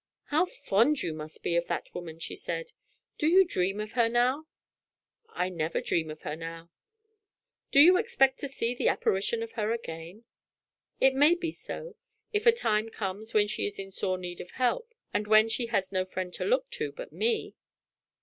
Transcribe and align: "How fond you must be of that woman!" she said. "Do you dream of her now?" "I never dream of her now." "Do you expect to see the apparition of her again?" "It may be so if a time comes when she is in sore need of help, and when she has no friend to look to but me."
"How 0.33 0.47
fond 0.47 1.03
you 1.03 1.13
must 1.13 1.43
be 1.43 1.55
of 1.55 1.67
that 1.67 1.93
woman!" 1.93 2.17
she 2.17 2.35
said. 2.35 2.71
"Do 3.19 3.27
you 3.27 3.45
dream 3.45 3.79
of 3.79 3.91
her 3.91 4.09
now?" 4.09 4.47
"I 5.29 5.47
never 5.49 5.79
dream 5.79 6.09
of 6.09 6.23
her 6.23 6.35
now." 6.35 6.71
"Do 7.69 7.79
you 7.79 7.97
expect 7.97 8.39
to 8.39 8.47
see 8.47 8.73
the 8.73 8.87
apparition 8.87 9.43
of 9.43 9.51
her 9.51 9.71
again?" 9.73 10.25
"It 10.99 11.13
may 11.13 11.35
be 11.35 11.51
so 11.51 11.97
if 12.33 12.47
a 12.47 12.51
time 12.51 12.89
comes 12.89 13.35
when 13.35 13.47
she 13.47 13.67
is 13.67 13.77
in 13.77 13.91
sore 13.91 14.17
need 14.17 14.41
of 14.41 14.49
help, 14.57 14.95
and 15.13 15.27
when 15.27 15.49
she 15.49 15.67
has 15.67 15.91
no 15.91 16.03
friend 16.03 16.33
to 16.33 16.45
look 16.45 16.71
to 16.71 16.91
but 16.91 17.13
me." 17.13 17.53